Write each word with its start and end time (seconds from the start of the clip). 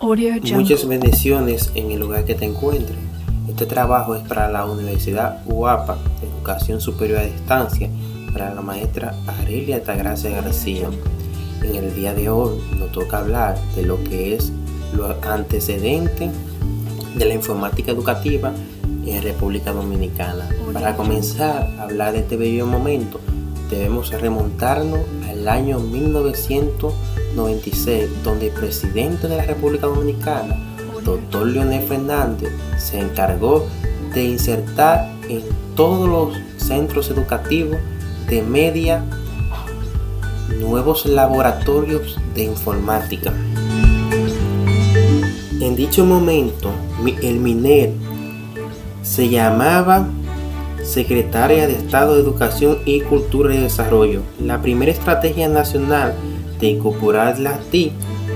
Muchas 0.00 0.86
bendiciones 0.86 1.70
en 1.74 1.90
el 1.90 2.00
lugar 2.00 2.26
que 2.26 2.34
te 2.34 2.44
encuentres. 2.44 2.98
Este 3.48 3.64
trabajo 3.64 4.14
es 4.14 4.22
para 4.28 4.50
la 4.50 4.66
Universidad 4.66 5.42
UAPA, 5.46 5.96
Educación 6.22 6.82
Superior 6.82 7.20
a 7.20 7.24
Distancia, 7.24 7.88
para 8.30 8.54
la 8.54 8.60
maestra 8.60 9.14
Arelia 9.26 9.82
Tagracia 9.82 10.30
García. 10.30 10.90
En 11.62 11.74
el 11.74 11.94
día 11.94 12.12
de 12.12 12.28
hoy 12.28 12.60
nos 12.78 12.92
toca 12.92 13.20
hablar 13.20 13.58
de 13.74 13.84
lo 13.84 14.02
que 14.04 14.34
es 14.34 14.52
los 14.94 15.16
antecedentes 15.24 16.30
de 17.16 17.24
la 17.24 17.32
informática 17.32 17.90
educativa 17.90 18.52
en 19.06 19.22
República 19.22 19.72
Dominicana. 19.72 20.46
Para 20.74 20.94
comenzar 20.94 21.70
a 21.78 21.84
hablar 21.84 22.12
de 22.12 22.18
este 22.18 22.36
bello 22.36 22.66
momento, 22.66 23.18
debemos 23.70 24.10
remontarnos 24.10 25.00
al 25.26 25.48
año 25.48 25.80
1996, 27.36 28.24
donde 28.24 28.46
el 28.46 28.52
presidente 28.52 29.28
de 29.28 29.36
la 29.36 29.44
República 29.44 29.86
Dominicana, 29.86 30.56
doctor 31.04 31.46
Leonel 31.46 31.86
Fernández, 31.86 32.50
se 32.78 32.98
encargó 32.98 33.66
de 34.14 34.24
insertar 34.24 35.12
en 35.28 35.42
todos 35.74 36.08
los 36.08 36.38
centros 36.56 37.10
educativos 37.10 37.78
de 38.28 38.42
media 38.42 39.04
nuevos 40.58 41.04
laboratorios 41.04 42.18
de 42.34 42.44
informática. 42.44 43.32
En 45.60 45.76
dicho 45.76 46.04
momento, 46.04 46.70
el 47.22 47.40
MINER 47.40 47.92
se 49.02 49.28
llamaba 49.28 50.08
Secretaria 50.82 51.66
de 51.66 51.74
Estado 51.74 52.14
de 52.14 52.22
Educación 52.22 52.78
y 52.84 53.00
Cultura 53.00 53.54
y 53.54 53.58
Desarrollo. 53.58 54.22
La 54.40 54.62
primera 54.62 54.92
estrategia 54.92 55.48
nacional 55.48 56.14
de 56.60 56.68
incorporar 56.68 57.38
las 57.38 57.60
TIC 57.70 57.92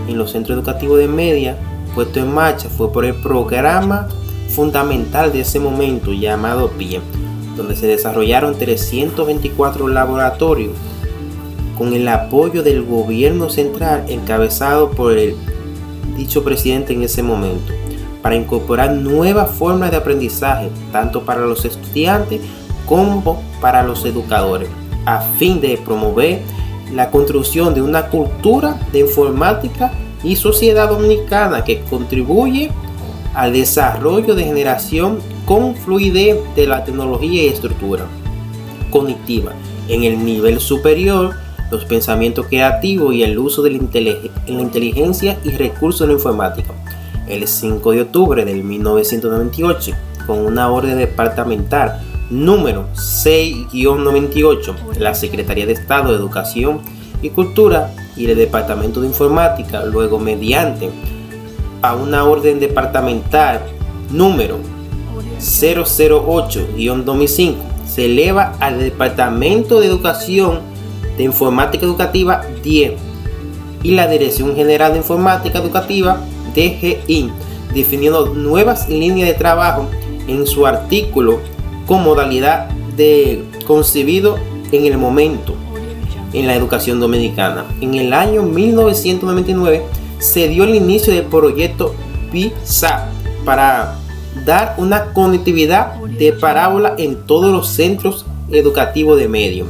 en 0.09 0.19
los 0.19 0.33
centros 0.33 0.56
educativos 0.56 0.98
de 0.98 1.09
media 1.09 1.56
puesto 1.95 2.20
en 2.20 2.33
marcha 2.33 2.69
fue 2.69 2.93
por 2.93 3.05
el 3.05 3.15
programa 3.15 4.09
fundamental 4.51 5.33
de 5.33 5.41
ese 5.41 5.60
momento 5.60 6.12
llamado 6.12 6.71
PIE, 6.71 7.01
donde 7.57 7.77
se 7.77 7.87
desarrollaron 7.87 8.57
324 8.57 9.88
laboratorios 9.88 10.73
con 11.77 11.95
el 11.95 12.07
apoyo 12.09 12.62
del 12.62 12.82
gobierno 12.82 13.49
central 13.49 14.04
encabezado 14.09 14.90
por 14.90 15.16
el 15.16 15.34
dicho 16.16 16.45
presidente 16.45 16.93
en 16.93 17.02
ese 17.02 17.23
momento, 17.23 17.73
para 18.23 18.37
incorporar 18.37 18.93
nuevas 18.93 19.51
formas 19.51 19.90
de 19.90 19.96
aprendizaje, 19.96 20.68
tanto 20.93 21.24
para 21.24 21.40
los 21.40 21.65
estudiantes 21.65 22.40
como 22.87 23.40
para 23.60 23.82
los 23.82 24.05
educadores, 24.05 24.68
a 25.07 25.21
fin 25.38 25.60
de 25.60 25.79
promover 25.79 26.40
la 26.95 27.10
construcción 27.10 27.74
de 27.74 27.83
una 27.83 28.07
cultura 28.09 28.79
de 28.93 29.01
informática 29.01 29.93
y 30.23 30.37
sociedad 30.37 30.88
dominicana 30.88 31.65
que 31.65 31.80
contribuye 31.83 32.71
al 33.35 33.52
desarrollo 33.52 34.35
de 34.35 34.45
generación 34.45 35.18
con 35.46 35.74
fluidez 35.77 36.37
de 36.57 36.66
la 36.66 36.85
tecnología 36.85 37.45
y 37.45 37.49
estructura 37.49 38.07
cognitiva 38.91 39.52
en 39.88 40.05
el 40.05 40.24
nivel 40.24 40.61
superior 40.61 41.35
los 41.71 41.85
pensamientos 41.85 42.46
creativos 42.46 43.15
y 43.15 43.23
el 43.23 43.38
uso 43.38 43.63
de 43.63 43.71
la, 43.71 44.16
inteligencia 44.46 45.38
y 45.45 45.51
recursos 45.51 46.01
de 46.01 46.09
la 46.09 46.13
informática. 46.15 46.73
El 47.29 47.46
5 47.46 47.93
de 47.93 48.02
octubre 48.02 48.45
de 48.45 48.55
1998, 48.55 49.93
con 50.27 50.41
una 50.41 50.68
orden 50.71 50.99
departamental 50.99 52.01
número 52.30 52.86
6-98, 52.95 54.96
la 54.98 55.14
Secretaría 55.14 55.66
de 55.66 55.73
Estado 55.73 56.12
de 56.12 56.16
Educación 56.16 56.80
y 57.22 57.30
Cultura 57.30 57.92
y 58.16 58.26
el 58.26 58.38
Departamento 58.38 59.00
de 59.00 59.09
Informática, 59.09 59.84
luego 59.84 60.18
mediante 60.18 60.90
a 61.82 61.96
una 61.96 62.24
orden 62.24 62.60
departamental 62.60 63.62
número 64.10 64.59
008-2005, 65.41 67.54
se 67.87 68.06
eleva 68.06 68.54
al 68.60 68.78
Departamento 68.78 69.81
de 69.81 69.88
Educación 69.88 70.60
de 71.16 71.25
Informática 71.25 71.84
Educativa 71.84 72.43
10 72.62 72.93
y 73.82 73.91
la 73.93 74.06
Dirección 74.06 74.55
General 74.55 74.93
de 74.93 74.99
Informática 74.99 75.59
Educativa 75.59 76.21
DGI, 76.55 77.32
definiendo 77.75 78.34
nuevas 78.34 78.88
líneas 78.88 79.28
de 79.28 79.34
trabajo 79.34 79.88
en 80.28 80.47
su 80.47 80.65
artículo 80.66 81.41
con 81.91 82.05
modalidad 82.05 82.69
de 82.97 83.45
concebido 83.67 84.39
en 84.71 84.84
el 84.84 84.97
momento 84.97 85.56
en 86.33 86.47
la 86.47 86.55
educación 86.55 87.01
dominicana. 87.01 87.65
En 87.81 87.95
el 87.95 88.12
año 88.12 88.45
1999 88.45 89.83
se 90.21 90.47
dio 90.47 90.62
el 90.62 90.77
inicio 90.77 91.12
del 91.12 91.25
proyecto 91.25 91.93
PISA 92.31 93.09
para 93.45 93.97
dar 94.47 94.77
una 94.79 95.06
conectividad 95.06 95.97
de 95.97 96.33
parábola 96.33 96.95
en 96.97 97.27
todos 97.27 97.50
los 97.50 97.67
centros 97.67 98.25
educativos 98.53 99.19
de 99.19 99.27
medio. 99.27 99.67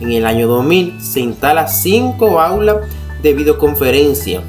En 0.00 0.12
el 0.12 0.26
año 0.26 0.46
2000 0.46 1.00
se 1.00 1.22
instala 1.22 1.66
cinco 1.66 2.38
aulas 2.40 2.86
de 3.20 3.32
videoconferencia. 3.32 4.44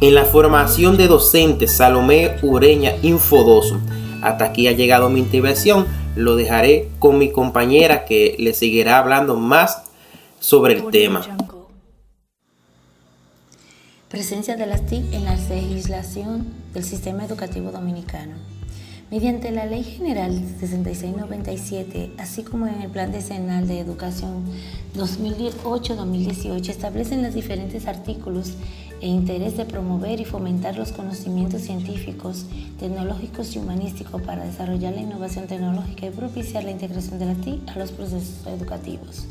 En 0.00 0.14
la 0.14 0.24
formación 0.24 0.96
de 0.96 1.08
docentes, 1.08 1.72
Salomé 1.72 2.36
Ureña 2.40 2.92
Infodoso. 3.02 3.78
Hasta 4.22 4.46
aquí 4.46 4.66
ha 4.66 4.72
llegado 4.72 5.10
mi 5.10 5.20
intervención. 5.20 6.05
Lo 6.16 6.34
dejaré 6.34 6.88
con 6.98 7.18
mi 7.18 7.30
compañera 7.30 8.06
que 8.06 8.36
le 8.38 8.54
seguirá 8.54 8.98
hablando 8.98 9.36
más 9.36 9.82
sobre 10.40 10.74
el 10.74 10.90
tema. 10.90 11.24
Presencia 14.08 14.56
de 14.56 14.66
las 14.66 14.86
TIC 14.86 15.12
en 15.12 15.26
la 15.26 15.36
legislación 15.36 16.46
del 16.72 16.84
sistema 16.84 17.24
educativo 17.24 17.70
dominicano. 17.70 18.32
Mediante 19.10 19.52
la 19.52 19.66
Ley 19.66 19.84
General 19.84 20.32
6697, 20.58 22.12
así 22.18 22.42
como 22.42 22.66
en 22.66 22.80
el 22.80 22.90
Plan 22.90 23.12
Decenal 23.12 23.68
de 23.68 23.78
Educación 23.78 24.44
2018-2018, 24.96 26.68
establecen 26.70 27.22
los 27.22 27.34
diferentes 27.34 27.86
artículos 27.86 28.54
e 29.00 29.08
interés 29.08 29.56
de 29.56 29.64
promover 29.64 30.20
y 30.20 30.24
fomentar 30.24 30.76
los 30.76 30.92
conocimientos 30.92 31.62
científicos, 31.62 32.46
tecnológicos 32.78 33.54
y 33.54 33.58
humanísticos 33.58 34.22
para 34.22 34.44
desarrollar 34.44 34.94
la 34.94 35.02
innovación 35.02 35.46
tecnológica 35.46 36.06
y 36.06 36.10
propiciar 36.10 36.64
la 36.64 36.70
integración 36.70 37.18
de 37.18 37.26
la 37.26 37.34
TIC 37.34 37.68
a 37.68 37.78
los 37.78 37.92
procesos 37.92 38.46
educativos. 38.46 39.26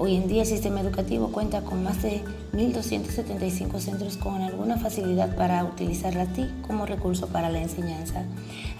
Hoy 0.00 0.14
en 0.14 0.28
día 0.28 0.42
el 0.42 0.48
sistema 0.48 0.80
educativo 0.80 1.32
cuenta 1.32 1.62
con 1.62 1.82
más 1.82 2.00
de 2.04 2.22
1.275 2.52 3.80
centros 3.80 4.16
con 4.16 4.40
alguna 4.42 4.76
facilidad 4.76 5.34
para 5.34 5.64
utilizar 5.64 6.14
la 6.14 6.26
TIC 6.26 6.60
como 6.60 6.86
recurso 6.86 7.26
para 7.26 7.50
la 7.50 7.60
enseñanza, 7.60 8.22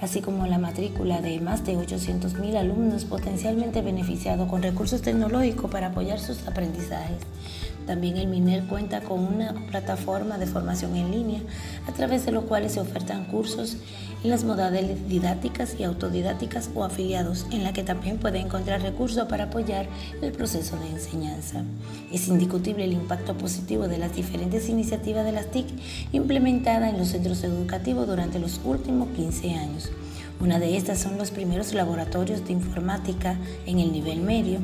así 0.00 0.20
como 0.20 0.46
la 0.46 0.58
matrícula 0.58 1.20
de 1.20 1.40
más 1.40 1.66
de 1.66 1.76
800.000 1.76 2.54
alumnos 2.54 3.04
potencialmente 3.04 3.82
beneficiados 3.82 4.48
con 4.48 4.62
recursos 4.62 5.02
tecnológicos 5.02 5.68
para 5.68 5.88
apoyar 5.88 6.20
sus 6.20 6.46
aprendizajes. 6.46 7.18
También 7.88 8.18
el 8.18 8.28
MINER 8.28 8.64
cuenta 8.66 9.00
con 9.00 9.18
una 9.18 9.54
plataforma 9.70 10.36
de 10.36 10.46
formación 10.46 10.94
en 10.94 11.10
línea 11.10 11.40
a 11.88 11.92
través 11.92 12.26
de 12.26 12.32
lo 12.32 12.42
cuales 12.42 12.72
se 12.72 12.80
ofertan 12.80 13.24
cursos 13.24 13.78
en 14.22 14.30
las 14.30 14.44
modalidades 14.44 15.08
didácticas 15.08 15.74
y 15.78 15.84
autodidácticas 15.84 16.70
o 16.74 16.84
afiliados, 16.84 17.46
en 17.50 17.64
la 17.64 17.72
que 17.72 17.84
también 17.84 18.18
puede 18.18 18.40
encontrar 18.40 18.82
recursos 18.82 19.26
para 19.26 19.44
apoyar 19.44 19.88
el 20.20 20.32
proceso 20.32 20.76
de 20.76 20.90
enseñanza. 20.90 21.07
Es 22.12 22.28
indiscutible 22.28 22.84
el 22.84 22.92
impacto 22.92 23.36
positivo 23.36 23.88
de 23.88 23.98
las 23.98 24.14
diferentes 24.14 24.68
iniciativas 24.68 25.24
de 25.24 25.32
las 25.32 25.50
TIC 25.50 25.66
implementadas 26.12 26.90
en 26.90 26.98
los 26.98 27.08
centros 27.08 27.42
educativos 27.44 28.06
durante 28.06 28.38
los 28.38 28.60
últimos 28.64 29.08
15 29.16 29.54
años. 29.54 29.90
Una 30.40 30.58
de 30.60 30.76
estas 30.76 31.00
son 31.00 31.18
los 31.18 31.32
primeros 31.32 31.74
laboratorios 31.74 32.46
de 32.46 32.52
informática 32.52 33.36
en 33.66 33.80
el 33.80 33.90
nivel 33.90 34.20
medio, 34.20 34.60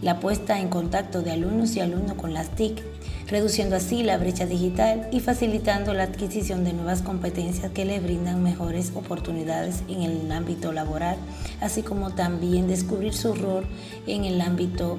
la 0.00 0.20
puesta 0.20 0.58
en 0.58 0.68
contacto 0.68 1.20
de 1.20 1.32
alumnos 1.32 1.76
y 1.76 1.80
alumnos 1.80 2.16
con 2.16 2.32
las 2.32 2.48
TIC, 2.54 2.82
reduciendo 3.28 3.76
así 3.76 4.02
la 4.02 4.16
brecha 4.16 4.46
digital 4.46 5.08
y 5.12 5.20
facilitando 5.20 5.92
la 5.92 6.04
adquisición 6.04 6.64
de 6.64 6.72
nuevas 6.72 7.02
competencias 7.02 7.70
que 7.72 7.84
le 7.84 8.00
brindan 8.00 8.42
mejores 8.42 8.92
oportunidades 8.94 9.82
en 9.88 10.02
el 10.02 10.32
ámbito 10.32 10.72
laboral, 10.72 11.18
así 11.60 11.82
como 11.82 12.14
también 12.14 12.66
descubrir 12.66 13.12
su 13.12 13.34
rol 13.34 13.66
en 14.06 14.24
el 14.24 14.40
ámbito 14.40 14.98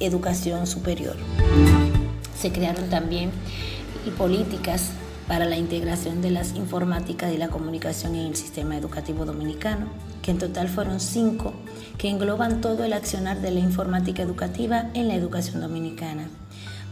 educación 0.00 0.66
superior. 0.66 1.16
Se 2.36 2.50
crearon 2.50 2.88
también 2.88 3.30
políticas 4.18 4.90
para 5.28 5.44
la 5.44 5.56
integración 5.56 6.22
de 6.22 6.30
las 6.30 6.56
informáticas 6.56 7.32
y 7.32 7.36
la 7.36 7.48
comunicación 7.48 8.16
en 8.16 8.26
el 8.26 8.34
sistema 8.34 8.76
educativo 8.76 9.24
dominicano, 9.24 9.86
que 10.22 10.32
en 10.32 10.38
total 10.38 10.68
fueron 10.68 10.98
cinco, 10.98 11.52
que 11.98 12.08
engloban 12.08 12.60
todo 12.60 12.82
el 12.82 12.92
accionar 12.92 13.40
de 13.40 13.52
la 13.52 13.60
informática 13.60 14.22
educativa 14.22 14.90
en 14.94 15.06
la 15.06 15.14
educación 15.14 15.60
dominicana. 15.60 16.28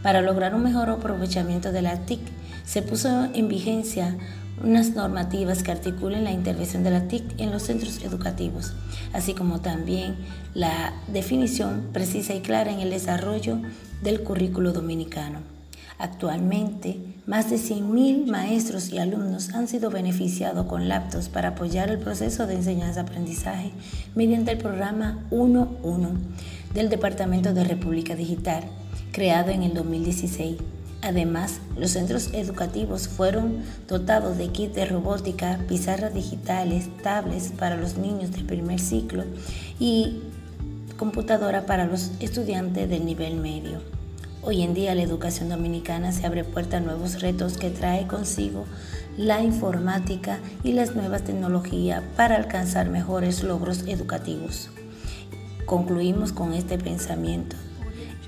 Para 0.02 0.20
lograr 0.20 0.54
un 0.54 0.62
mejor 0.62 0.88
aprovechamiento 0.88 1.72
de 1.72 1.82
la 1.82 2.06
TIC, 2.06 2.20
se 2.64 2.82
puso 2.82 3.28
en 3.34 3.48
vigencia 3.48 4.16
unas 4.62 4.90
normativas 4.90 5.62
que 5.62 5.72
articulen 5.72 6.24
la 6.24 6.32
intervención 6.32 6.82
de 6.82 6.90
la 6.90 7.08
TIC 7.08 7.40
en 7.40 7.50
los 7.50 7.62
centros 7.62 8.02
educativos, 8.02 8.72
así 9.12 9.34
como 9.34 9.60
también 9.60 10.16
la 10.54 10.92
definición 11.12 11.88
precisa 11.92 12.34
y 12.34 12.40
clara 12.40 12.72
en 12.72 12.80
el 12.80 12.90
desarrollo 12.90 13.58
del 14.02 14.22
currículo 14.22 14.72
dominicano. 14.72 15.40
Actualmente, 15.98 16.96
más 17.26 17.50
de 17.50 17.56
100.000 17.56 18.26
maestros 18.26 18.90
y 18.90 18.98
alumnos 18.98 19.52
han 19.52 19.66
sido 19.66 19.90
beneficiados 19.90 20.66
con 20.66 20.88
laptops 20.88 21.28
para 21.28 21.48
apoyar 21.48 21.90
el 21.90 21.98
proceso 21.98 22.46
de 22.46 22.54
enseñanza-aprendizaje 22.54 23.72
mediante 24.14 24.52
el 24.52 24.58
programa 24.58 25.26
1.1 25.30 26.08
del 26.72 26.88
Departamento 26.88 27.52
de 27.52 27.64
República 27.64 28.14
Digital, 28.14 28.62
creado 29.12 29.50
en 29.50 29.64
el 29.64 29.74
2016. 29.74 30.56
Además, 31.00 31.60
los 31.76 31.92
centros 31.92 32.30
educativos 32.32 33.06
fueron 33.06 33.62
dotados 33.86 34.36
de 34.36 34.48
kits 34.48 34.74
de 34.74 34.84
robótica, 34.84 35.58
pizarras 35.68 36.12
digitales, 36.12 36.88
tablets 37.02 37.52
para 37.56 37.76
los 37.76 37.96
niños 37.96 38.32
del 38.32 38.44
primer 38.44 38.80
ciclo 38.80 39.24
y 39.78 40.20
computadora 40.96 41.66
para 41.66 41.86
los 41.86 42.10
estudiantes 42.18 42.88
del 42.88 43.06
nivel 43.06 43.36
medio. 43.36 43.80
Hoy 44.42 44.62
en 44.62 44.74
día 44.74 44.94
la 44.94 45.02
educación 45.02 45.48
dominicana 45.48 46.10
se 46.12 46.26
abre 46.26 46.42
puerta 46.42 46.78
a 46.78 46.80
nuevos 46.80 47.20
retos 47.20 47.58
que 47.58 47.70
trae 47.70 48.06
consigo 48.06 48.66
la 49.16 49.42
informática 49.42 50.38
y 50.62 50.72
las 50.72 50.94
nuevas 50.94 51.22
tecnologías 51.22 52.02
para 52.16 52.36
alcanzar 52.36 52.88
mejores 52.88 53.42
logros 53.42 53.84
educativos. 53.86 54.70
Concluimos 55.66 56.32
con 56.32 56.54
este 56.54 56.78
pensamiento. 56.78 57.56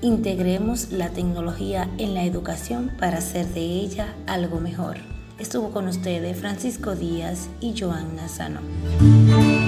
Integremos 0.03 0.91
la 0.91 1.09
tecnología 1.09 1.87
en 1.99 2.15
la 2.15 2.23
educación 2.23 2.91
para 2.99 3.19
hacer 3.19 3.45
de 3.47 3.61
ella 3.61 4.15
algo 4.25 4.59
mejor. 4.59 4.97
Estuvo 5.37 5.69
con 5.69 5.87
ustedes 5.87 6.37
Francisco 6.39 6.95
Díaz 6.95 7.49
y 7.59 7.79
Joan 7.79 8.15
Nazano. 8.15 8.61